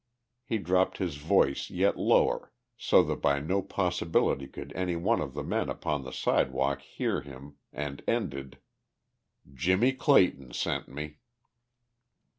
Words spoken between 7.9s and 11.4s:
ended, "Jimmie Clayton sent me."